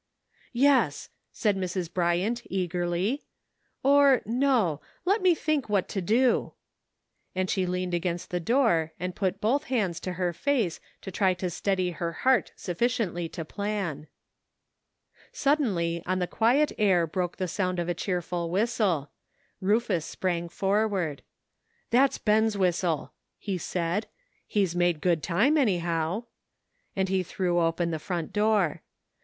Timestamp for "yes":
0.51-1.09